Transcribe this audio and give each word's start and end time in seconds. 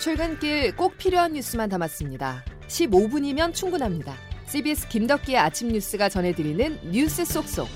출근길 0.00 0.74
꼭 0.76 0.96
필요한 0.96 1.34
뉴스만 1.34 1.68
담았습니다. 1.68 2.42
15분이면 2.68 3.52
충분합니다. 3.52 4.14
CBS 4.46 4.88
김덕기의 4.88 5.36
아침 5.36 5.68
뉴스가 5.68 6.08
전해드리는 6.08 6.90
뉴스 6.90 7.22
속속. 7.26 7.68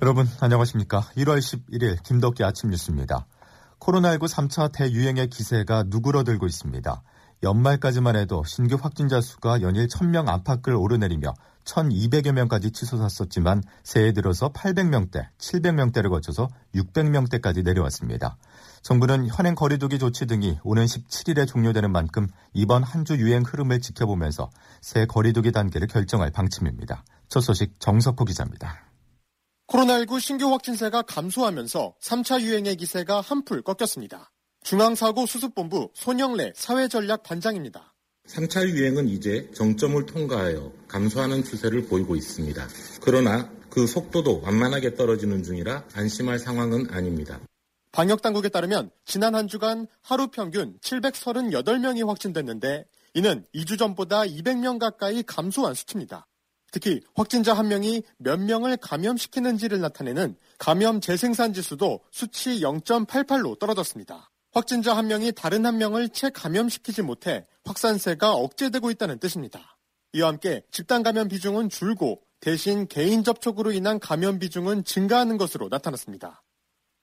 여러분 0.00 0.26
안녕하십니까? 0.40 1.00
1월 1.16 1.38
11일 1.40 2.00
김덕기 2.04 2.44
아침 2.44 2.70
뉴스입니다. 2.70 3.26
코로나19 3.80 4.28
3차 4.28 4.70
대유행의 4.72 5.26
기세가 5.30 5.86
누그러들고 5.88 6.46
있습니다. 6.46 7.02
연말까지만 7.42 8.16
해도 8.16 8.42
신규 8.44 8.76
확진자 8.80 9.20
수가 9.20 9.62
연일 9.62 9.86
1000명 9.86 10.28
안팎을 10.28 10.74
오르내리며 10.74 11.34
1200여 11.64 12.32
명까지 12.32 12.70
치솟았었지만 12.72 13.62
새해 13.84 14.12
들어서 14.12 14.50
800명대, 14.52 15.28
700명대를 15.38 16.08
거쳐서 16.10 16.48
600명대까지 16.74 17.62
내려왔습니다. 17.62 18.38
정부는 18.82 19.28
현행 19.28 19.54
거리두기 19.54 19.98
조치 19.98 20.26
등이 20.26 20.58
오는 20.64 20.84
17일에 20.84 21.46
종료되는 21.46 21.90
만큼 21.92 22.28
이번 22.54 22.82
한 22.82 23.04
주 23.04 23.16
유행 23.16 23.42
흐름을 23.42 23.80
지켜보면서 23.80 24.50
새 24.80 25.06
거리두기 25.06 25.52
단계를 25.52 25.88
결정할 25.88 26.30
방침입니다. 26.30 27.04
첫 27.28 27.40
소식 27.40 27.78
정석호 27.78 28.24
기자입니다. 28.24 28.88
코로나19 29.68 30.20
신규 30.20 30.50
확진세가 30.50 31.02
감소하면서 31.02 31.94
3차 32.02 32.40
유행의 32.40 32.76
기세가 32.76 33.20
한풀 33.20 33.62
꺾였습니다. 33.62 34.30
중앙사고수습본부 34.62 35.90
손영래 35.94 36.52
사회전략반장입니다. 36.54 37.94
3차 38.26 38.68
유행은 38.68 39.08
이제 39.08 39.50
정점을 39.54 40.04
통과하여 40.06 40.72
감소하는 40.86 41.42
추세를 41.42 41.86
보이고 41.86 42.14
있습니다. 42.14 42.68
그러나 43.00 43.50
그 43.70 43.86
속도도 43.86 44.42
완만하게 44.42 44.94
떨어지는 44.94 45.42
중이라 45.42 45.84
안심할 45.94 46.38
상황은 46.38 46.90
아닙니다. 46.90 47.40
방역당국에 47.92 48.50
따르면 48.50 48.90
지난 49.06 49.34
한 49.34 49.48
주간 49.48 49.86
하루 50.02 50.28
평균 50.28 50.78
738명이 50.80 52.06
확진됐는데 52.06 52.84
이는 53.14 53.44
2주 53.54 53.78
전보다 53.78 54.22
200명 54.22 54.78
가까이 54.78 55.22
감소한 55.22 55.74
수치입니다. 55.74 56.26
특히 56.70 57.00
확진자 57.14 57.54
한 57.54 57.68
명이 57.68 58.02
몇 58.18 58.38
명을 58.38 58.76
감염시키는지를 58.76 59.80
나타내는 59.80 60.36
감염 60.58 61.00
재생산 61.00 61.54
지수도 61.54 62.00
수치 62.10 62.60
0.88로 62.60 63.58
떨어졌습니다. 63.58 64.30
확진자 64.58 64.96
한 64.96 65.06
명이 65.06 65.30
다른 65.36 65.64
한 65.66 65.78
명을 65.78 66.08
재감염시키지 66.08 67.02
못해 67.02 67.46
확산세가 67.64 68.32
억제되고 68.32 68.90
있다는 68.90 69.20
뜻입니다. 69.20 69.78
이와 70.14 70.30
함께 70.30 70.62
집단 70.72 71.04
감염 71.04 71.28
비중은 71.28 71.68
줄고 71.68 72.22
대신 72.40 72.88
개인 72.88 73.22
접촉으로 73.22 73.70
인한 73.70 74.00
감염 74.00 74.40
비중은 74.40 74.82
증가하는 74.82 75.38
것으로 75.38 75.68
나타났습니다. 75.68 76.42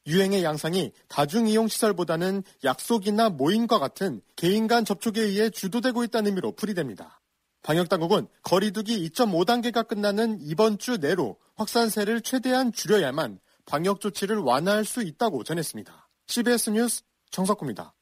유행의 0.05 0.43
양상이 0.43 0.91
다중이용 1.07 1.69
시설보다는 1.69 2.43
약속이나 2.65 3.29
모임과 3.29 3.79
같은 3.79 4.21
개인 4.35 4.67
간 4.67 4.83
접촉에 4.83 5.21
의해 5.21 5.49
주도되고 5.49 6.03
있다는 6.03 6.31
의미로 6.31 6.51
풀이됩니다. 6.51 7.21
방역당국은 7.63 8.27
거리두기 8.43 9.09
2.5단계가 9.11 9.87
끝나는 9.87 10.39
이번 10.41 10.77
주 10.77 10.97
내로 10.97 11.37
확산세를 11.55 12.19
최대한 12.19 12.73
줄여야만 12.73 13.39
방역 13.65 14.01
조치를 14.01 14.39
완화할 14.39 14.83
수 14.83 15.01
있다고 15.01 15.45
전했습니다. 15.45 16.09
CBS 16.27 16.71
뉴스 16.71 17.03
정석구입니다. 17.31 17.93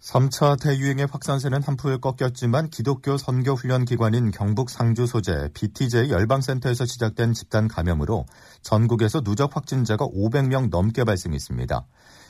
3차 0.00 0.60
대유행의 0.62 1.06
확산세는 1.10 1.62
한풀 1.62 2.00
꺾였지만 2.00 2.70
기독교 2.70 3.16
선교훈련 3.16 3.84
기관인 3.84 4.30
경북 4.30 4.70
상주 4.70 5.06
소재 5.06 5.48
BTJ 5.54 6.10
열방센터에서 6.10 6.84
시작된 6.84 7.32
집단 7.32 7.66
감염으로 7.66 8.26
전국에서 8.62 9.22
누적 9.22 9.56
확진자가 9.56 10.06
500명 10.06 10.68
넘게 10.68 11.04
발생했습니다. 11.04 11.86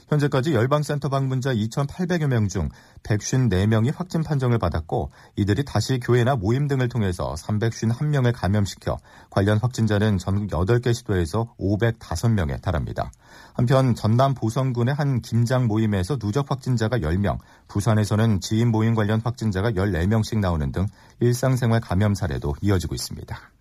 현재까지 0.09 0.55
열방센터 0.55 1.09
방문자 1.09 1.53
2,800여 1.55 2.29
명 2.29 2.49
중 2.49 2.69
154명이 3.03 3.93
확진 3.95 4.23
판정을 4.23 4.59
받았고 4.59 5.11
이들이 5.37 5.65
다시 5.65 5.99
교회나 5.99 6.37
모임 6.37 6.69
등을 6.69 6.89
통해서 6.89 7.35
351명을 7.35 8.33
감염시켜 8.35 8.99
관련 9.31 9.59
확진자는 9.59 10.19
전국 10.19 10.49
8개 10.49 10.95
시도에서 10.95 11.55
505명에 11.59 12.63
달합니다. 12.63 13.11
한편 13.55 13.95
전남 13.95 14.35
보성군의 14.35 14.95
한 14.95 15.21
김장 15.23 15.67
모임에서 15.67 16.19
누적 16.19 16.51
확진자가 16.51 16.99
10명, 16.99 17.39
부산에서는 17.69 18.41
지인 18.41 18.71
모임 18.71 18.95
관련 18.95 19.21
확진자가 19.21 19.73
14명씩 19.73 20.39
나오는 20.39 20.71
등 20.73 20.87
일상생활 21.21 21.81
감염 21.81 22.15
사례도 22.15 22.55
이어지고 22.61 22.95
있습니다. 22.95 23.56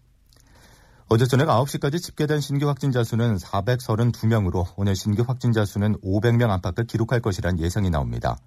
어제 1.07 1.27
저녁 1.27 1.49
9시까지 1.49 2.01
집계된 2.01 2.41
신규 2.41 2.67
확진자 2.67 3.03
수는 3.03 3.37
432명으로 3.37 4.65
오늘 4.75 4.95
신규 4.95 5.23
확진자 5.25 5.63
수는 5.63 5.95
500명 6.01 6.49
안팎을 6.49 6.87
기록할 6.87 7.21
것이란 7.21 7.59
예상이 7.59 7.91
나옵니다. 7.91 8.37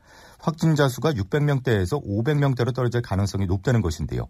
확진자 0.41 0.89
수가 0.89 1.13
600명대에서 1.13 2.05
500명대로 2.05 2.75
떨어질 2.75 3.01
가능성이 3.01 3.47
높다는 3.47 3.81
것인데요. 3.81 4.27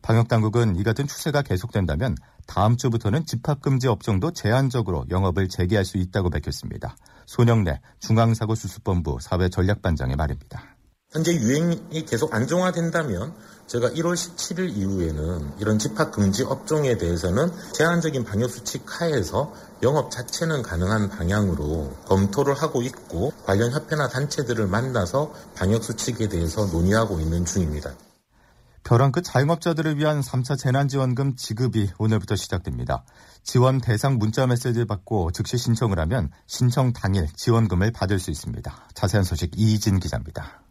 방역당국은 0.00 0.76
이 0.76 0.84
같은 0.84 1.08
추세가 1.08 1.42
계속된다면 1.42 2.14
다음 2.46 2.76
주부터는 2.76 3.26
집합금지 3.26 3.88
업종도 3.88 4.30
제한적으로 4.30 5.04
영업을 5.10 5.48
재개할 5.48 5.84
수 5.84 5.98
있다고 5.98 6.30
밝혔습니다. 6.30 6.96
손영래 7.26 7.80
중앙사고수습본부 7.98 9.18
사회전략반장의 9.20 10.14
말입니다. 10.14 10.76
현재 11.12 11.34
유행이 11.34 12.06
계속 12.06 12.34
안정화된다면 12.34 13.34
제가 13.66 13.90
1월 13.90 14.14
17일 14.14 14.74
이후에는 14.76 15.52
이런 15.58 15.78
집합 15.78 16.10
금지 16.10 16.42
업종에 16.42 16.96
대해서는 16.96 17.52
제한적인 17.72 18.24
방역 18.24 18.50
수칙 18.50 18.82
하에서 18.86 19.52
영업 19.82 20.10
자체는 20.10 20.62
가능한 20.62 21.10
방향으로 21.10 21.94
검토를 22.06 22.54
하고 22.54 22.80
있고 22.82 23.32
관련 23.44 23.72
협회나 23.72 24.08
단체들을 24.08 24.66
만나서 24.66 25.34
방역 25.54 25.84
수칙에 25.84 26.28
대해서 26.28 26.64
논의하고 26.66 27.20
있는 27.20 27.44
중입니다. 27.44 27.94
벼랑 28.82 29.12
끝 29.12 29.22
자영업자들을 29.22 29.98
위한 29.98 30.22
3차 30.22 30.58
재난지원금 30.58 31.36
지급이 31.36 31.90
오늘부터 31.98 32.36
시작됩니다. 32.36 33.04
지원 33.44 33.80
대상 33.80 34.16
문자 34.16 34.46
메시지를 34.46 34.86
받고 34.86 35.30
즉시 35.32 35.56
신청을 35.56 35.98
하면 36.00 36.30
신청 36.46 36.92
당일 36.92 37.28
지원금을 37.36 37.92
받을 37.92 38.18
수 38.18 38.30
있습니다. 38.30 38.88
자세한 38.94 39.24
소식 39.24 39.52
이진 39.56 40.00
기자입니다. 40.00 40.61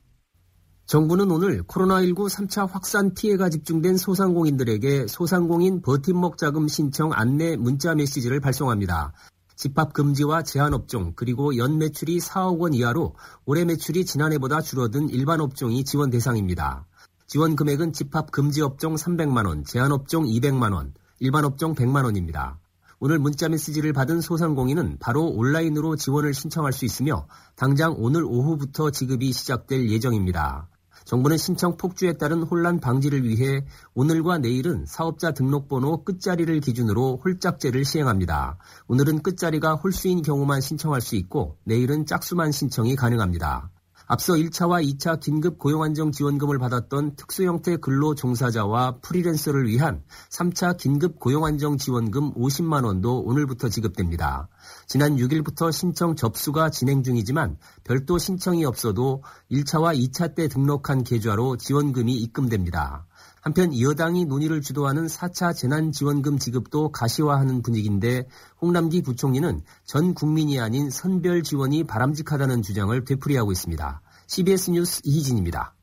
정부는 0.91 1.31
오늘 1.31 1.63
코로나19 1.63 2.28
3차 2.29 2.69
확산 2.69 3.13
피해가 3.13 3.47
집중된 3.50 3.96
소상공인들에게 3.96 5.07
소상공인 5.07 5.81
버팀목 5.81 6.38
자금 6.38 6.68
신청 6.68 7.13
안내 7.13 7.56
문자 7.56 7.96
메시지를 7.96 8.41
발송합니다. 8.41 9.13
집합 9.56 9.94
금지와 9.94 10.44
제한 10.44 10.74
업종 10.74 11.13
그리고 11.16 11.56
연 11.56 11.78
매출이 11.78 12.19
4억 12.19 12.59
원 12.59 12.74
이하로 12.74 13.16
올해 13.46 13.63
매출이 13.63 14.03
지난해보다 14.03 14.59
줄어든 14.59 15.07
일반 15.12 15.40
업종이 15.40 15.85
지원 15.85 16.09
대상입니다. 16.09 16.85
지원 17.25 17.56
금액은 17.56 17.94
집합 17.94 18.30
금지 18.30 18.62
업종 18.62 18.96
300만 18.96 19.47
원, 19.47 19.63
제한 19.63 19.94
업종 19.94 20.25
200만 20.25 20.74
원, 20.74 20.94
일반 21.19 21.46
업종 21.46 21.74
100만 21.74 22.03
원입니다. 22.03 22.59
오늘 23.00 23.18
문자 23.18 23.47
메시지를 23.47 23.94
받은 23.94 24.19
소상공인은 24.19 24.97
바로 25.00 25.25
온라인으로 25.25 25.96
지원을 25.96 26.34
신청할 26.34 26.74
수 26.74 26.84
있으며 26.84 27.28
당장 27.56 27.96
오늘 27.97 28.25
오후부터 28.25 28.91
지급이 28.91 29.31
시작될 29.31 29.90
예정입니다. 29.90 30.68
정부는 31.06 31.38
신청 31.38 31.78
폭주에 31.78 32.13
따른 32.13 32.44
혼란 32.44 32.79
방지를 32.79 33.23
위해 33.23 33.66
오늘과 33.94 34.38
내일은 34.38 34.85
사업자 34.85 35.31
등록번호 35.31 36.03
끝자리를 36.03 36.59
기준으로 36.59 37.22
홀짝제를 37.23 37.85
시행합니다. 37.85 38.57
오늘은 38.88 39.22
끝자리가 39.23 39.75
홀수인 39.75 40.22
경우만 40.22 40.62
신청할 40.62 41.01
수 41.01 41.16
있고 41.16 41.57
내일은 41.63 42.06
짝수만 42.06 42.51
신청이 42.51 42.95
가능합니다. 42.95 43.69
앞서 44.13 44.33
1차와 44.33 44.83
2차 44.83 45.22
긴급 45.22 45.57
고용안정 45.57 46.11
지원금을 46.11 46.59
받았던 46.59 47.15
특수 47.15 47.45
형태 47.45 47.77
근로 47.77 48.13
종사자와 48.13 48.97
프리랜서를 49.01 49.69
위한 49.69 50.03
3차 50.30 50.75
긴급 50.75 51.18
고용안정 51.18 51.77
지원금 51.77 52.33
50만 52.33 52.83
원도 52.83 53.21
오늘부터 53.21 53.69
지급됩니다. 53.69 54.50
지난 54.86 55.15
6일부터 55.15 55.71
신청 55.71 56.18
접수가 56.18 56.71
진행 56.71 57.03
중이지만 57.03 57.57
별도 57.86 58.18
신청이 58.18 58.65
없어도 58.65 59.24
1차와 59.50 59.97
2차 59.97 60.36
때 60.36 60.50
등록한 60.50 61.06
계좌로 61.06 61.56
지원금이 61.56 62.13
입금됩니다. 62.13 63.06
한편 63.41 63.77
여당이 63.77 64.25
논의를 64.25 64.61
주도하는 64.61 65.07
4차 65.07 65.55
재난지원금 65.55 66.38
지급도 66.38 66.91
가시화하는 66.91 67.63
분위기인데 67.63 68.27
홍남기 68.61 69.01
부총리는 69.01 69.61
전 69.83 70.13
국민이 70.13 70.59
아닌 70.59 70.89
선별 70.89 71.41
지원이 71.41 71.83
바람직하다는 71.85 72.61
주장을 72.61 73.03
되풀이하고 73.03 73.51
있습니다. 73.51 74.01
CBS 74.27 74.71
뉴스 74.71 75.01
이희진입니다. 75.03 75.73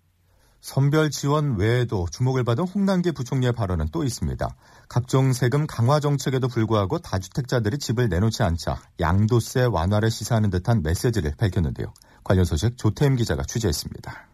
선별 0.60 1.10
지원 1.10 1.56
외에도 1.58 2.06
주목을 2.10 2.44
받은 2.44 2.66
홍남기 2.66 3.12
부총리의 3.12 3.52
발언은 3.52 3.88
또 3.92 4.04
있습니다. 4.04 4.48
각종 4.88 5.32
세금 5.32 5.66
강화 5.66 6.00
정책에도 6.00 6.48
불구하고 6.48 6.98
다주택자들이 6.98 7.78
집을 7.78 8.08
내놓지 8.08 8.42
않자 8.42 8.80
양도세 9.00 9.64
완화를 9.64 10.10
시사하는 10.10 10.50
듯한 10.50 10.82
메시지를 10.82 11.34
밝혔는데요. 11.36 11.92
관련 12.24 12.44
소식 12.44 12.76
조태임 12.76 13.16
기자가 13.16 13.44
취재했습니다. 13.44 14.28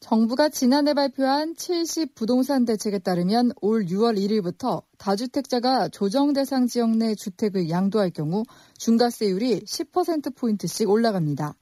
정부가 0.00 0.48
지난해 0.48 0.94
발표한 0.94 1.54
70 1.54 2.14
부동산 2.14 2.64
대책에 2.64 3.00
따르면 3.00 3.52
올 3.60 3.84
6월 3.84 4.16
1일부터 4.18 4.82
다주택자가 4.96 5.90
조정 5.90 6.32
대상 6.32 6.66
지역 6.66 6.96
내 6.96 7.14
주택을 7.14 7.68
양도할 7.68 8.10
경우 8.10 8.44
중과세율이 8.78 9.60
10%포인트씩 9.60 10.88
올라갑니다. 10.88 11.54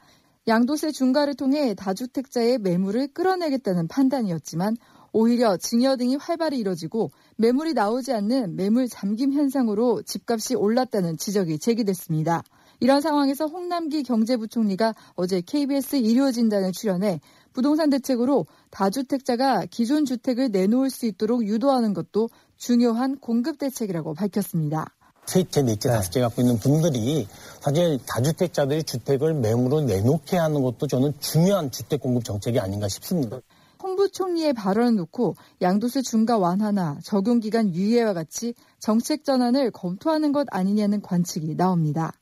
양도세 0.46 0.92
중과를 0.92 1.34
통해 1.34 1.74
다주택자의 1.74 2.58
매물을 2.58 3.08
끌어내겠다는 3.08 3.88
판단이었지만 3.88 4.76
오히려 5.12 5.56
증여 5.56 5.96
등이 5.96 6.14
활발히 6.16 6.58
이뤄지고 6.58 7.10
매물이 7.38 7.74
나오지 7.74 8.12
않는 8.12 8.54
매물 8.54 8.88
잠김 8.88 9.32
현상으로 9.32 10.02
집값이 10.02 10.54
올랐다는 10.54 11.16
지적이 11.18 11.58
제기됐습니다. 11.58 12.44
이런 12.80 13.00
상황에서 13.00 13.46
홍남기 13.46 14.04
경제부총리가 14.04 14.94
어제 15.16 15.40
KBS 15.40 15.96
일요진단을 15.96 16.70
출연해 16.70 17.20
부동산 17.52 17.90
대책으로 17.90 18.46
다주택자가 18.70 19.66
기존 19.66 20.04
주택을 20.04 20.50
내놓을 20.50 20.90
수 20.90 21.06
있도록 21.06 21.46
유도하는 21.46 21.94
것도 21.94 22.28
중요한 22.56 23.18
공급 23.18 23.58
대책이라고 23.58 24.14
밝혔습니다. 24.14 24.86
세 25.26 25.44
채, 25.44 25.62
네채, 25.62 25.90
다섯 25.90 26.10
채 26.10 26.20
갖고 26.20 26.40
있는 26.40 26.58
분들이 26.58 27.28
사실 27.60 27.98
다주택자들이 28.06 28.82
주택을 28.84 29.34
매물로 29.34 29.82
내놓게 29.82 30.38
하는 30.38 30.62
것도 30.62 30.86
저는 30.86 31.12
중요한 31.20 31.70
주택 31.70 32.00
공급 32.00 32.24
정책이 32.24 32.58
아닌가 32.58 32.88
싶습니다. 32.88 33.40
홍 33.82 33.96
부 33.96 34.10
총리의 34.10 34.52
발언을 34.52 34.96
놓고 34.96 35.36
양도세 35.62 36.02
중과 36.02 36.38
완화나 36.38 36.98
적용기간 37.02 37.74
유예와 37.74 38.12
같이 38.12 38.54
정책 38.78 39.24
전환을 39.24 39.70
검토하는 39.70 40.32
것 40.32 40.46
아니냐는 40.50 41.00
관측이 41.00 41.56
나옵니다. 41.56 42.12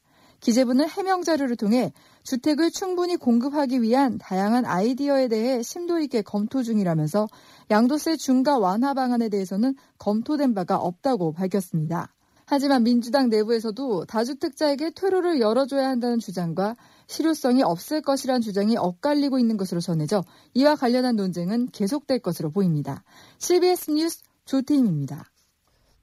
기재부는 0.40 0.88
해명 0.88 1.22
자료를 1.22 1.56
통해 1.56 1.92
주택을 2.22 2.70
충분히 2.70 3.16
공급하기 3.16 3.82
위한 3.82 4.18
다양한 4.18 4.64
아이디어에 4.64 5.28
대해 5.28 5.62
심도 5.62 5.98
있게 5.98 6.22
검토 6.22 6.62
중이라면서 6.62 7.28
양도세 7.70 8.16
중과 8.16 8.58
완화 8.58 8.94
방안에 8.94 9.28
대해서는 9.28 9.74
검토된 9.98 10.54
바가 10.54 10.76
없다고 10.76 11.32
밝혔습니다. 11.32 12.12
하지만 12.48 12.84
민주당 12.84 13.28
내부에서도 13.28 14.04
다주택자에게 14.04 14.92
퇴로를 14.92 15.40
열어줘야 15.40 15.88
한다는 15.88 16.20
주장과 16.20 16.76
실효성이 17.08 17.64
없을 17.64 18.02
것이란 18.02 18.40
주장이 18.40 18.76
엇갈리고 18.76 19.40
있는 19.40 19.56
것으로 19.56 19.80
전해져 19.80 20.22
이와 20.54 20.76
관련한 20.76 21.16
논쟁은 21.16 21.68
계속될 21.72 22.20
것으로 22.20 22.50
보입니다. 22.50 23.02
CBS 23.38 23.90
뉴스 23.90 24.22
조태임입니다. 24.44 25.24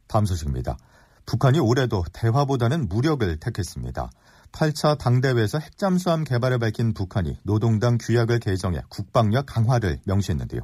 다음 0.07 0.25
소식입니다. 0.25 0.77
북한이 1.25 1.59
올해도 1.59 2.03
대화보다는 2.13 2.89
무력을 2.89 3.37
택했습니다. 3.37 4.09
8차 4.51 4.97
당대회에서 4.99 5.57
핵잠수함 5.57 6.23
개발을 6.23 6.59
밝힌 6.59 6.93
북한이 6.93 7.37
노동당 7.43 7.97
규약을 7.99 8.39
개정해 8.39 8.81
국방력 8.87 9.47
강화를 9.47 9.99
명시했는데요. 10.05 10.61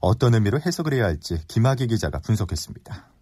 어떤 0.00 0.34
의미로 0.34 0.60
해석을 0.60 0.94
해야 0.94 1.04
할지 1.04 1.38
김학의 1.48 1.88
기자가 1.88 2.20
분석했습니다. 2.20 3.12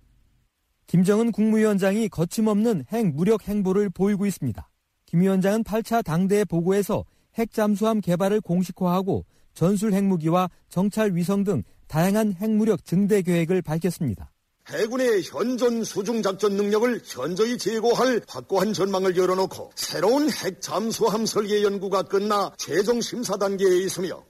김정은 0.87 1.33
국무위원장이 1.33 2.09
거침없는 2.09 2.85
핵 2.89 3.07
무력 3.07 3.49
행보를 3.49 3.89
보이고 3.91 4.27
있습니다. 4.27 4.69
김 5.07 5.21
위원장은 5.21 5.65
8차 5.65 6.05
당대회 6.05 6.45
보고에서 6.45 7.05
핵잠수함 7.39 8.01
개발을 8.01 8.41
공식화하고 8.41 9.25
전술 9.55 9.93
핵무기와 9.95 10.51
정찰 10.69 11.15
위성 11.15 11.45
등 11.45 11.63
다양한 11.87 12.35
핵무력 12.35 12.85
증대 12.85 13.23
계획을 13.23 13.63
밝혔습니다. 13.63 14.31
해군의 14.71 15.23
현존 15.25 15.83
수중 15.83 16.23
작전 16.23 16.53
능력을 16.53 17.01
현저히 17.05 17.59
제고할 17.59 18.21
확고한 18.29 18.73
전망을 18.73 19.17
열어놓고 19.17 19.73
새로운 19.75 20.31
핵 20.31 20.63
잠수함 20.63 21.27
설계 21.27 21.65
연구가 21.65 22.03
끝나 22.03 22.53
최종 22.57 23.01
심사 23.01 23.37
단계에 23.37 23.79
있으며 23.79 24.23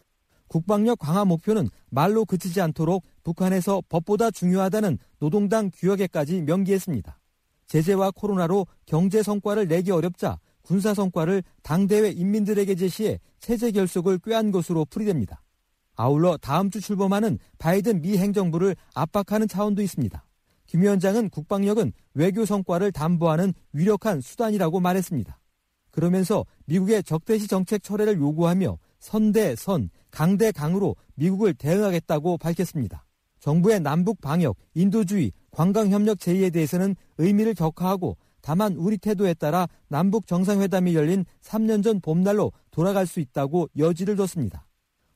국방력 0.49 0.99
강화 0.99 1.25
목표는 1.27 1.69
말로 1.91 2.25
그치지 2.25 2.61
않도록 2.61 3.05
북한에서 3.23 3.83
법보다 3.89 4.31
중요하다는 4.31 4.99
노동당 5.19 5.71
규약에까지 5.75 6.41
명기했습니다. 6.43 7.19
제재와 7.67 8.11
코로나로 8.11 8.67
경제 8.87 9.23
성과를 9.23 9.69
내기 9.69 9.93
어렵자 9.93 10.41
군사 10.63 10.95
성과를 10.95 11.45
당대회 11.63 12.11
인민들에게 12.11 12.75
제시해 12.75 13.21
체제 13.39 13.71
결속을 13.71 14.19
꾀한 14.19 14.51
것으로 14.51 14.87
풀이됩니다. 14.87 15.43
아울러 15.97 16.39
다음 16.39 16.71
주 16.71 16.81
출범하는 16.81 17.39
바이든 17.59 18.01
미 18.01 18.17
행정부를 18.17 18.75
압박하는 18.95 19.47
차원도 19.47 19.83
있습니다. 19.83 20.25
김 20.71 20.83
위원장은 20.83 21.31
국방력은 21.31 21.93
외교 22.15 22.45
성과를 22.45 22.93
담보하는 22.93 23.55
유력한 23.75 24.21
수단이라고 24.21 24.79
말했습니다. 24.79 25.41
그러면서 25.91 26.47
미국의 26.67 27.03
적대시 27.03 27.49
정책 27.49 27.83
철회를 27.83 28.19
요구하며 28.19 28.79
선대 29.01 29.57
선, 29.57 29.91
강대 30.13 30.53
강으로 30.53 30.95
미국을 31.17 31.55
대응하겠다고 31.55 32.39
밝혔습니다. 32.39 33.05
정부의 33.41 33.81
남북 33.81 34.21
방역, 34.21 34.59
인도주의, 34.75 35.33
관광협력 35.51 36.21
제의에 36.21 36.51
대해서는 36.51 36.95
의미를 37.19 37.55
격하하고 37.55 38.17
다만 38.41 38.77
우리 38.77 38.97
태도에 38.97 39.35
따라 39.35 39.67
남북 39.89 40.29
정상회담이 40.29 40.95
열린 40.95 41.25
3년 41.43 41.83
전 41.83 42.01
봄날로 42.01 42.53
돌아갈 42.71 43.09
수 43.09 43.19
있다고 43.19 43.69
여지를 43.77 44.15
뒀습니다. 44.15 44.69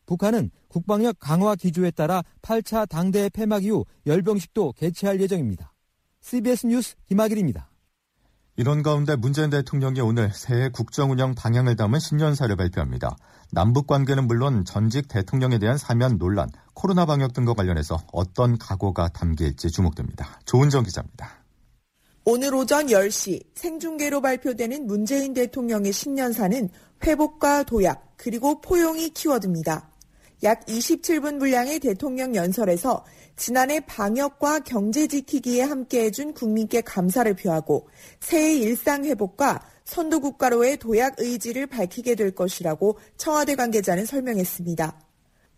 북한은 0.07 0.51
국방력 0.69 1.19
강화 1.19 1.55
기조에 1.55 1.91
따라 1.91 2.23
8차 2.43 2.89
당대회 2.89 3.29
폐막 3.29 3.65
이후 3.65 3.85
열병식도 4.07 4.75
개최할 4.77 5.21
예정입니다. 5.21 5.73
CBS 6.21 6.67
뉴스 6.67 6.97
김학일입니다. 7.07 7.71
이런 8.57 8.83
가운데 8.83 9.17
문재인 9.17 9.51
대통령이 9.51 10.01
오늘 10.01 10.31
새해 10.33 10.69
국정운영 10.69 11.35
방향을 11.35 11.75
담은 11.75 11.99
신년사를 11.99 12.55
발표합니다. 12.55 13.17
남북 13.51 13.89
관계는 13.89 14.29
물론 14.29 14.65
전직 14.65 15.09
대통령에 15.09 15.59
대한 15.59 15.77
사면 15.77 16.19
논란, 16.19 16.49
코로나 16.73 17.05
방역 17.05 17.33
등과 17.33 17.55
관련해서 17.55 17.99
어떤 18.13 18.57
각오가 18.57 19.09
담길지 19.09 19.71
주목됩니다. 19.71 20.41
조은정 20.45 20.85
기자입니다. 20.85 21.45
오늘 22.27 22.55
오전 22.55 22.87
10시 22.87 23.43
생중계로 23.55 24.21
발표되는 24.21 24.87
문재인 24.87 25.35
대통령의 25.35 25.93
신년사는 25.93 26.71
회복과 27.05 27.65
도약, 27.65 28.15
그리고 28.17 28.61
포용이 28.61 29.11
키워드입니다. 29.11 29.91
약 30.45 30.67
27분 30.67 31.39
분량의 31.39 31.81
대통령 31.81 32.35
연설에서 32.35 33.05
지난해 33.35 33.81
방역과 33.81 34.61
경제 34.61 35.07
지키기에 35.07 35.63
함께해준 35.63 36.35
국민께 36.35 36.83
감사를 36.83 37.35
표하고 37.35 37.89
새해 38.21 38.55
일상 38.55 39.05
회복과 39.05 39.63
선도국가로의 39.85 40.77
도약 40.77 41.15
의지를 41.19 41.67
밝히게 41.67 42.15
될 42.15 42.31
것이라고 42.33 42.99
청와대 43.17 43.55
관계자는 43.55 44.05
설명했습니다. 44.05 45.01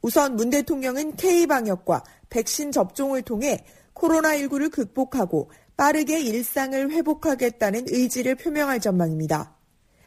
우선 0.03 0.37
문 0.37 0.51
대통령은 0.51 1.17
K방역과 1.17 2.05
백신 2.31 2.71
접종을 2.71 3.23
통해 3.23 3.65
코로나19를 3.95 4.71
극복하고 4.71 5.51
빠르게 5.77 6.21
일상을 6.21 6.91
회복하겠다는 6.93 7.87
의지를 7.89 8.37
표명할 8.37 8.81
전망입니다. 8.81 9.57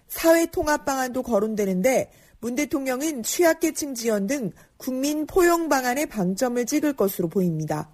사회 0.07 0.45
통합 0.47 0.85
방안도 0.85 1.21
거론되는데 1.21 2.11
문 2.41 2.55
대통령은 2.55 3.23
취약계층 3.23 3.95
지원 3.95 4.27
등 4.27 4.51
국민 4.77 5.25
포용 5.25 5.67
방안에 5.67 6.05
방점을 6.05 6.65
찍을 6.65 6.93
것으로 6.93 7.27
보입니다. 7.27 7.89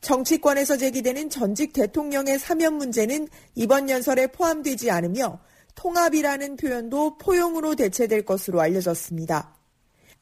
정치권에서 0.00 0.76
제기되는 0.76 1.30
전직 1.30 1.72
대통령의 1.72 2.38
사면 2.38 2.74
문제는 2.74 3.28
이번 3.54 3.88
연설에 3.88 4.28
포함되지 4.28 4.90
않으며 4.90 5.40
통합이라는 5.74 6.56
표현도 6.56 7.18
포용으로 7.18 7.74
대체될 7.74 8.24
것으로 8.24 8.60
알려졌습니다. 8.60 9.56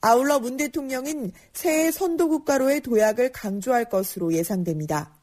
아울러 0.00 0.38
문 0.38 0.56
대통령은 0.56 1.32
새해 1.52 1.90
선도국가로의 1.90 2.80
도약을 2.82 3.32
강조할 3.32 3.88
것으로 3.88 4.32
예상됩니다. 4.32 5.17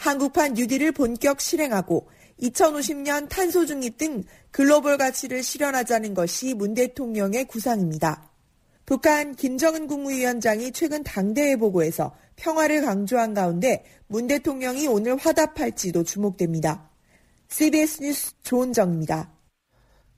한국판 0.00 0.54
뉴딜을 0.54 0.92
본격 0.92 1.42
실행하고 1.42 2.08
2050년 2.40 3.28
탄소 3.28 3.66
중립 3.66 3.98
등 3.98 4.24
글로벌 4.50 4.96
가치를 4.96 5.42
실현하자는 5.42 6.14
것이 6.14 6.54
문 6.54 6.72
대통령의 6.72 7.44
구상입니다. 7.44 8.30
북한 8.86 9.34
김정은 9.36 9.86
국무위원장이 9.86 10.72
최근 10.72 11.04
당대회 11.04 11.56
보고에서 11.56 12.14
평화를 12.36 12.80
강조한 12.80 13.34
가운데 13.34 13.84
문 14.08 14.26
대통령이 14.26 14.88
오늘 14.88 15.18
화답할지도 15.18 16.02
주목됩니다. 16.02 16.88
CBS 17.48 18.02
뉴스 18.02 18.32
조은정입니다. 18.42 19.30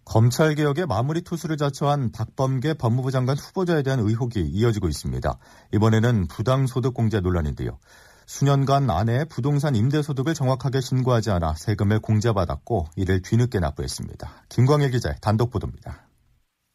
검찰개혁의 0.04 0.86
마무리 0.86 1.22
투수를 1.22 1.56
자처한 1.56 2.12
박범계 2.12 2.74
법무부 2.74 3.10
장관 3.10 3.36
후보자에 3.36 3.82
대한 3.82 3.98
의혹이 3.98 4.42
이어지고 4.42 4.88
있습니다. 4.88 5.38
이번에는 5.72 6.28
부당소득공제 6.28 7.20
논란인데요. 7.20 7.78
수년간 8.32 8.88
아내의 8.88 9.26
부동산 9.26 9.76
임대소득을 9.76 10.32
정확하게 10.32 10.80
신고하지 10.80 11.30
않아 11.32 11.54
세금을 11.54 12.00
공제받았고 12.00 12.86
이를 12.96 13.20
뒤늦게 13.20 13.60
납부했습니다. 13.60 14.46
김광일 14.48 14.90
기자의 14.90 15.16
단독 15.20 15.50
보도입니다. 15.50 16.08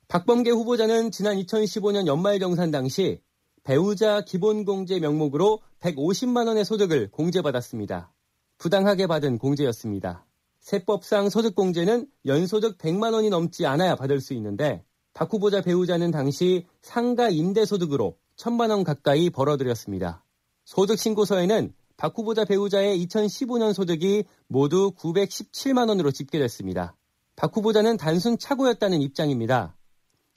박범계 0.08 0.52
후보자는 0.52 1.10
지난 1.10 1.36
2015년 1.36 2.06
연말정산 2.06 2.70
당시 2.70 3.22
배우자 3.64 4.22
기본공제 4.22 5.00
명목으로 5.00 5.62
150만 5.80 6.48
원의 6.48 6.64
소득을 6.64 7.10
공제받았습니다. 7.10 8.14
부당하게 8.60 9.08
받은 9.08 9.40
공제였습니다. 9.40 10.28
세법상 10.60 11.32
소득공제는 11.32 12.06
연소득 12.28 12.78
100만 12.78 13.14
원이 13.14 13.32
넘지 13.32 13.66
않아야 13.66 13.96
받을 13.96 14.22
수 14.22 14.36
있는데 14.36 14.86
박 15.16 15.34
후보자 15.34 15.62
배우자는 15.62 16.12
당시 16.12 16.68
상가 16.84 17.30
임대소득으로 17.30 18.16
천만 18.36 18.70
원 18.70 18.84
가까이 18.84 19.32
벌어들였습니다. 19.32 20.24
소득 20.68 21.00
신고서에는 21.00 21.74
박 21.96 22.18
후보자 22.18 22.44
배우자의 22.44 23.02
2015년 23.06 23.74
소득이 23.74 24.26
모두 24.48 24.92
917만 24.98 25.88
원으로 25.88 26.12
집계됐습니다. 26.12 26.94
박 27.38 27.56
후보자는 27.56 27.96
단순 27.96 28.38
착오였다는 28.38 29.02
입장입니다. 29.02 29.78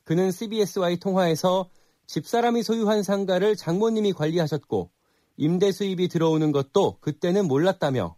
그는 0.05 0.31
CBS와의 0.31 1.01
통화에서 1.01 1.69
집사람이 2.07 2.63
소유한 2.63 3.03
상가를 3.03 3.57
장모님이 3.57 4.13
관리하셨고 4.13 4.93
임대 5.37 5.73
수입이 5.73 6.07
들어오는 6.07 6.53
것도 6.53 6.99
그때는 7.01 7.49
몰랐다며 7.49 8.15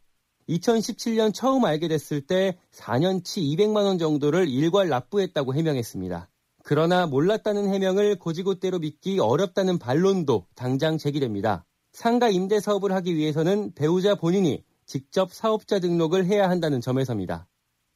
2017년 0.51 1.33
처음 1.33 1.65
알게 1.65 1.89
됐을 1.89 2.21
때 2.21 2.59
4년치 2.73 3.39
200만 3.57 3.87
원 3.87 3.97
정도를 3.97 4.51
일괄 4.51 4.91
납부했다고 4.91 5.55
해명했습니다. 5.55 6.29
그러나 6.63 7.07
몰랐다는 7.07 7.73
해명을 7.73 8.19
고지고대로 8.19 8.81
믿기 8.81 9.19
어렵다는 9.19 9.79
반론도 9.79 10.47
당장 10.55 10.99
제기됩니다. 10.99 11.65
상가 11.93 12.31
임대 12.31 12.59
사업을 12.59 12.93
하기 12.93 13.17
위해서는 13.17 13.73
배우자 13.75 14.15
본인이 14.15 14.65
직접 14.87 15.33
사업자 15.33 15.79
등록을 15.79 16.25
해야 16.27 16.49
한다는 16.49 16.81
점에서입니다. 16.81 17.47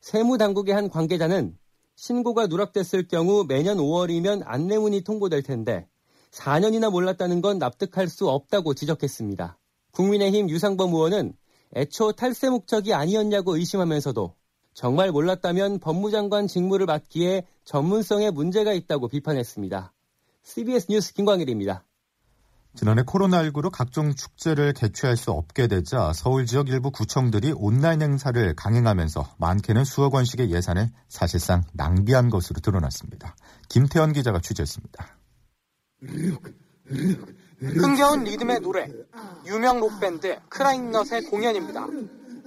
세무당국의 0.00 0.74
한 0.74 0.88
관계자는 0.90 1.56
신고가 1.96 2.46
누락됐을 2.46 3.08
경우 3.08 3.44
매년 3.48 3.78
5월이면 3.78 4.42
안내문이 4.44 5.00
통보될 5.00 5.42
텐데 5.42 5.88
4년이나 6.30 6.90
몰랐다는 6.90 7.40
건 7.40 7.58
납득할 7.58 8.08
수 8.08 8.28
없다고 8.28 8.74
지적했습니다. 8.74 9.58
국민의힘 9.92 10.50
유상범 10.50 10.92
의원은 10.92 11.34
애초 11.74 12.12
탈세 12.12 12.50
목적이 12.50 12.92
아니었냐고 12.92 13.56
의심하면서도 13.56 14.34
정말 14.74 15.10
몰랐다면 15.10 15.78
법무장관 15.78 16.48
직무를 16.48 16.84
맡기에 16.84 17.46
전문성에 17.64 18.30
문제가 18.30 18.74
있다고 18.74 19.08
비판했습니다. 19.08 19.94
CBS 20.42 20.86
뉴스 20.90 21.14
김광일입니다. 21.14 21.86
지난해 22.76 23.02
코로나19로 23.04 23.71
각종 23.71 24.14
축제를 24.14 24.75
개최할 24.75 25.16
수 25.16 25.30
없게 25.30 25.66
되자 25.66 26.12
서울 26.12 26.45
지역 26.45 26.68
일부 26.68 26.90
구청들이 26.90 27.54
온라인 27.56 28.02
행사를 28.02 28.54
강행하면서 28.54 29.37
많게는 29.38 29.85
수억 29.85 30.14
원씩의 30.14 30.50
예산을 30.50 30.90
사실상 31.09 31.64
낭비한 31.73 32.28
것으로 32.28 32.61
드러났습니다. 32.61 33.35
김태현 33.71 34.12
기자가 34.12 34.40
취재했습니다. 34.40 35.18
흥겨운 37.61 38.25
리듬의 38.25 38.61
노래, 38.61 38.88
유명 39.47 39.80
록밴드 39.80 40.38
크라잉넛의 40.50 41.23
공연입니다. 41.30 41.87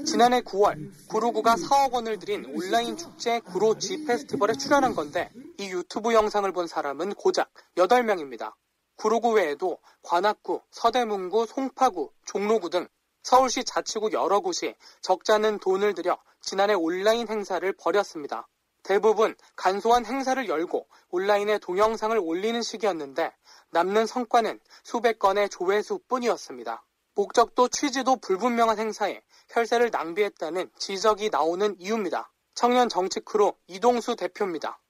지난해 0.06 0.42
9월 0.42 0.92
구로구가 1.10 1.56
4억 1.56 1.92
원을 1.92 2.20
들인 2.20 2.46
온라인 2.46 2.96
축제 2.96 3.40
구로 3.40 3.78
G 3.80 4.06
페스티벌에 4.06 4.54
출연한 4.54 4.94
건데 4.94 5.32
이 5.58 5.72
유튜브 5.72 6.14
영상을 6.14 6.50
본 6.54 6.68
사람은 6.68 7.16
고작 7.16 7.52
8명입니다. 7.76 8.54
구로구 9.00 9.32
외에도 9.32 9.78
관악구, 10.02 10.62
서대문구, 10.72 11.46
송파구, 11.46 12.12
종로구 12.26 12.70
등 12.70 12.86
서울시 13.24 13.64
자치구 13.64 14.12
여러 14.12 14.42
곳이 14.42 14.76
적잖은 15.00 15.60
돈을 15.60 15.94
들여 15.94 16.18
지난해 16.42 16.74
온라인 16.74 17.30
행사를 17.30 17.72
벌였습니다. 17.72 18.50
대부분 18.84 19.38
간소한 19.56 20.06
행사를 20.06 20.46
열고 20.50 20.86
온라인에 21.12 21.60
동영상을 21.60 22.18
올리는 22.18 22.62
식이었는데 22.62 23.34
남는 23.70 24.06
성과는 24.06 24.60
수백 24.84 25.18
건의 25.18 25.48
조회수뿐이었습니다. 25.48 26.84
목적도 27.16 27.70
취지도 27.70 28.18
불분명한 28.18 28.80
행사에 28.80 29.22
혈세를 29.48 29.92
낭비했다는 29.92 30.72
지적이 30.78 31.30
나오는 31.30 31.74
이유입니다. 31.80 32.34
청년 32.54 32.90
정치 32.90 33.22
크루 33.22 33.54
이동수 33.68 34.18
대표입니다. 34.18 34.82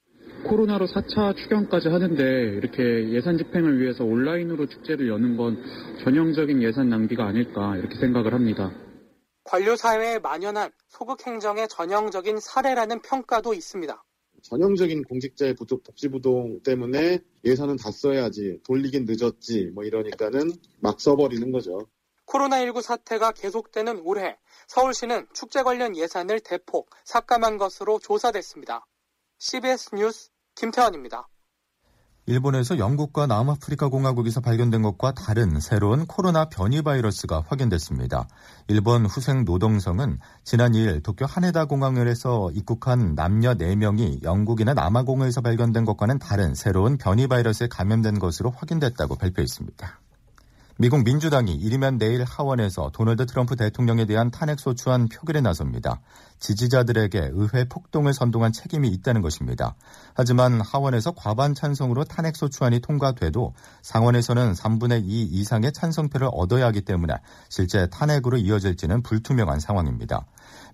코로나로 0.44 0.88
4차 0.88 1.36
추경까지 1.36 1.90
하는데 1.90 2.24
이렇게 2.58 3.12
예산 3.12 3.38
집행을 3.38 3.80
위해서 3.80 4.04
온라인으로 4.04 4.68
축제를 4.68 5.08
여는 5.10 5.38
건 5.38 5.62
전형적인 6.04 6.62
예산 6.64 6.90
낭비가 6.90 7.26
아닐까 7.26 7.76
이렇게 7.78 7.96
생각을 7.96 8.34
합니다. 8.34 8.72
관료 9.44 9.76
사회에 9.76 10.20
만연한 10.20 10.72
소극 10.88 11.26
행정의 11.26 11.68
전형적인 11.68 12.40
사례라는 12.40 13.02
평가도 13.02 13.54
있습니다. 13.54 14.04
전형적인 14.44 15.04
공직자의 15.04 15.56
복지부동 15.56 16.62
때문에 16.64 17.20
예산은 17.44 17.78
다 17.78 17.92
써야지 17.92 18.60
돌리긴 18.64 19.06
늦었지 19.08 19.72
뭐 19.74 19.84
이러니까는 19.84 20.52
막 20.80 21.02
써버리는 21.02 21.52
거죠. 21.52 21.88
코로나19 22.28 22.82
사태가 22.82 23.32
계속되는 23.32 24.02
올해 24.04 24.38
서울시는 24.68 25.28
축제 25.34 25.64
관련 25.64 25.98
예산을 25.98 26.40
대폭 26.42 26.90
삭감한 27.04 27.58
것으로 27.58 28.00
조사됐습니다. 28.00 28.86
CBS 29.42 29.96
뉴스 29.96 30.32
김태환입니다. 30.56 31.26
일본에서 32.26 32.78
영국과 32.78 33.26
남아프리카 33.26 33.88
공화국에서 33.88 34.42
발견된 34.42 34.82
것과 34.82 35.14
다른 35.14 35.62
새로운 35.62 36.06
코로나 36.06 36.50
변이 36.50 36.82
바이러스가 36.82 37.46
확인됐습니다. 37.48 38.28
일본 38.68 39.06
후생 39.06 39.46
노동성은 39.46 40.20
지난 40.44 40.74
2일 40.74 41.02
도쿄 41.04 41.26
하네다 41.26 41.66
공항에서 41.66 42.52
입국한 42.54 43.16
남녀 43.16 43.54
4명이 43.56 44.24
영국이나 44.24 44.74
남아공에서 44.74 45.40
발견된 45.40 45.86
것과는 45.86 46.20
다른 46.20 46.54
새로운 46.54 46.98
변이 46.98 47.28
바이러스에 47.28 47.68
감염된 47.68 48.20
것으로 48.20 48.52
확인됐다고 48.52 49.16
발표했습니다. 49.16 50.02
미국 50.82 51.04
민주당이 51.04 51.56
이르면 51.56 51.98
내일 51.98 52.24
하원에서 52.24 52.90
도널드 52.94 53.26
트럼프 53.26 53.58
대통령에 53.58 54.06
대한 54.06 54.32
탄핵 54.32 54.62
소추안 54.62 55.10
표결에 55.10 55.42
나섭니다. 55.42 56.00
지지자들에게 56.40 57.32
의회 57.34 57.66
폭동을 57.66 58.14
선동한 58.14 58.52
책임이 58.52 58.90
있다는 58.90 59.22
것입니다. 59.22 59.76
하지만 60.14 60.62
하원에서 60.62 61.12
과반 61.12 61.54
찬성으로 61.54 62.06
탄핵 62.06 62.36
소추안이 62.36 62.80
통과돼도 62.80 63.54
상원에서는 63.82 64.54
3분의 64.54 65.04
2 65.04 65.24
이상의 65.24 65.74
찬성표를 65.74 66.30
얻어야 66.32 66.68
하기 66.68 66.82
때문에 66.82 67.16
실제 67.50 67.88
탄핵으로 67.88 68.38
이어질지는 68.38 69.04
불투명한 69.04 69.60
상황입니다. 69.60 70.26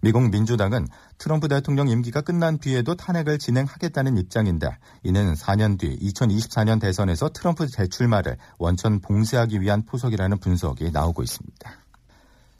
미국 0.02 0.30
민주당은 0.30 0.88
트럼프 1.18 1.48
대통령 1.48 1.88
임기가 1.88 2.22
끝난 2.22 2.58
뒤에도 2.60 2.96
탄핵을 2.96 3.40
진행하겠다는 3.40 4.18
입장인데 4.18 4.78
이는 5.04 5.34
4년 5.34 5.80
뒤 5.80 5.98
2024년 5.98 6.80
대선에서 6.80 7.30
트럼프 7.30 7.68
재출마를 7.68 8.38
원천 8.58 9.00
봉쇄하기 9.00 9.62
위한 9.62 9.84
포석이라는 9.86 10.38
분석이 10.40 10.92
나오고 10.92 11.24
있습니다. 11.24 11.85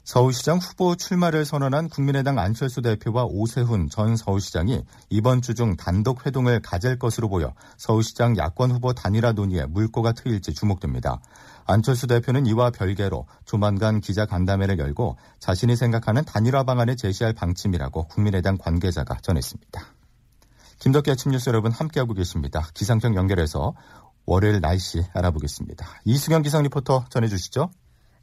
서울시장 0.06 0.58
후보 0.58 0.94
출마를 0.94 1.44
선언한 1.44 1.88
국민의당 1.88 2.38
안철수 2.38 2.80
대표와 2.80 3.24
오세훈 3.24 3.88
전 3.90 4.14
서울시장이 4.16 4.84
이번 5.10 5.42
주 5.42 5.52
중 5.52 5.76
단독 5.76 6.24
회동을 6.24 6.60
가질 6.62 6.96
것으로 6.96 7.28
보여 7.28 7.54
서울시장 7.76 8.36
야권 8.36 8.70
후보 8.70 8.92
단일화 8.92 9.32
논의에 9.32 9.66
물꼬가 9.66 10.12
트일지 10.12 10.54
주목됩니다. 10.54 11.20
안철수 11.64 12.06
대표는 12.06 12.46
이와 12.46 12.70
별개로 12.70 13.26
조만간 13.46 14.00
기자 14.00 14.26
간담회를 14.26 14.78
열고 14.78 15.16
자신이 15.40 15.74
생각하는 15.74 16.24
단일화 16.24 16.62
방안을 16.62 16.96
제시할 16.96 17.32
방침이라고 17.32 18.06
국민의당 18.06 18.58
관계자가 18.58 19.16
전했습니다. 19.22 19.82
김덕기 20.78 21.10
아침 21.10 21.32
뉴스 21.32 21.48
여러분 21.48 21.72
함께하고 21.72 22.14
계십니다. 22.14 22.68
기상청 22.74 23.16
연결해서 23.16 23.74
월요일 24.24 24.60
날씨 24.60 25.02
알아보겠습니다. 25.14 25.84
이수경 26.04 26.42
기상 26.42 26.62
리포터 26.62 27.06
전해주시죠. 27.10 27.70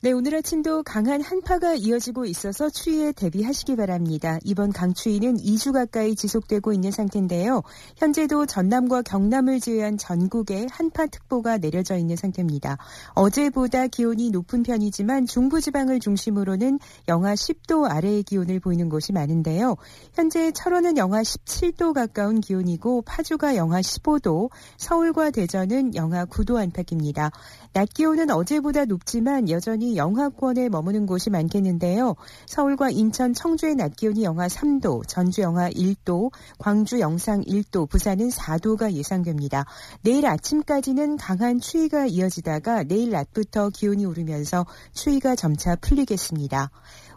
네, 0.04 0.12
오늘 0.12 0.36
아침도 0.36 0.84
강한 0.84 1.22
한파가 1.22 1.76
이어지고 1.76 2.26
있어서 2.26 2.70
추위에 2.70 3.14
대비하시기 3.14 3.78
바랍니다. 3.78 4.38
이번 4.44 4.74
강추위는 4.74 5.38
2주 5.38 5.72
가까이 5.72 6.14
지속되고 6.14 6.74
있는 6.74 6.92
상태인데요. 6.92 7.62
현재도 7.96 8.46
전남과 8.46 9.04
경남을 9.04 9.62
제외한 9.62 9.98
전국에 9.98 10.68
한파특보가 10.70 11.60
내려져 11.60 11.96
있는 11.96 12.18
상태입니다. 12.18 12.78
어제보다 13.16 13.88
기온이 13.88 14.30
높은 14.30 14.64
편이지만 14.64 15.26
중부지방을 15.26 16.02
중심으로는 16.02 16.80
영하 17.08 17.34
10도 17.34 17.90
아래의 17.90 18.24
기온을 18.24 18.60
보이는 18.60 18.90
곳이 18.90 19.14
많은데요. 19.14 19.78
현재 20.14 20.52
철원은 20.52 20.98
영하 20.98 21.22
17도 21.22 21.94
가까운 21.94 22.42
기온이고 22.42 23.04
파주가 23.04 23.56
영하 23.56 23.80
15도, 23.80 24.50
서울과 24.76 25.32
대전은 25.32 25.96
영하 25.96 26.26
9도 26.26 26.58
안팎입니다. 26.58 27.32
낮 27.72 27.88
기온은 27.94 28.30
어제보다 28.32 28.84
높지만 28.84 29.50
여전히 29.50 29.93
영하권에 29.96 30.70
머무는 30.70 31.06
곳이 31.06 31.30
많겠는데요. 31.30 32.16
서울과 32.46 32.90
인천, 32.90 33.34
청주의 33.34 33.76
낮 33.76 33.96
기온이 33.96 34.24
영하 34.24 34.48
3도, 34.48 35.08
전주 35.08 35.42
영하 35.42 35.70
1도, 35.70 36.32
광주 36.58 37.00
영상 37.00 37.42
1도, 37.42 37.90
부산은 37.90 38.30
4도가 38.30 38.94
예상됩니다. 38.94 39.66
내일 40.02 40.26
아침까지는 40.26 41.18
강한 41.18 41.60
추위가 41.60 42.06
이어지다가 42.06 42.84
내일 42.84 43.12
낮부터 43.12 43.70
기온이 43.70 44.06
오르면서 44.06 44.66
추위가 44.94 45.36
점차 45.36 45.76
풀리겠습니다. 45.76 46.72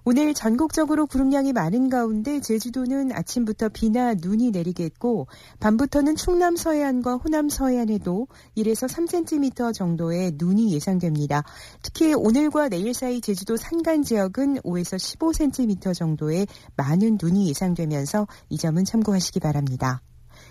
오늘 0.09 0.35
전국적으로 0.35 1.05
구름량이 1.07 1.53
많은 1.53 1.91
가운데 1.91 2.39
제주도는 2.39 3.11
아침부터 3.11 3.71
비나 3.71 4.15
눈이 4.15 4.53
내리겠고 4.53 5.27
밤부터는 5.59 6.15
충남 6.15 6.55
서해안과 6.55 7.17
호남 7.17 7.49
서해안에도 7.49 8.29
1에서 8.57 8.89
3cm 8.89 9.75
정도의 9.75 10.35
눈이 10.37 10.73
예상됩니다. 10.73 11.43
특히 11.83 12.15
오늘과 12.15 12.69
내일 12.69 12.95
사이 12.95 13.21
제주도 13.21 13.57
산간 13.57 14.05
지역은 14.05 14.61
5에서 14.61 14.95
15cm 14.97 15.93
정도의 15.93 16.47
많은 16.77 17.19
눈이 17.21 17.49
예상되면서 17.49 18.29
이 18.49 18.59
점은 18.59 18.85
참고하시기 18.85 19.41
바랍니다. 19.41 20.03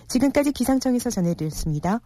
지금까지 0.10 0.52
기상청에서 0.52 1.10
전해드렸습니다. 1.10 2.02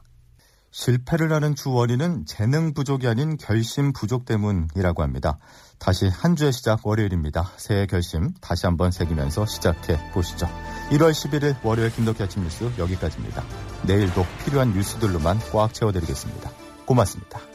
실패를 0.71 1.31
하는 1.31 1.55
주 1.55 1.71
원인은 1.71 2.25
재능 2.25 2.73
부족이 2.73 3.07
아닌 3.07 3.37
결심 3.37 3.93
부족 3.93 4.25
때문이라고 4.25 5.03
합니다. 5.03 5.39
다시 5.79 6.07
한 6.07 6.35
주의 6.35 6.51
시작 6.51 6.85
월요일입니다. 6.85 7.51
새해 7.57 7.85
결심 7.85 8.33
다시 8.41 8.65
한번 8.65 8.91
새기면서 8.91 9.45
시작해 9.45 9.97
보시죠. 10.11 10.47
1월 10.91 11.11
11일 11.11 11.63
월요일 11.63 11.91
김덕기 11.91 12.21
아침 12.21 12.43
뉴스 12.43 12.71
여기까지입니다. 12.77 13.43
내일도 13.83 14.25
필요한 14.43 14.73
뉴스들로만 14.73 15.39
꽉 15.51 15.73
채워드리겠습니다. 15.73 16.51
고맙습니다. 16.85 17.48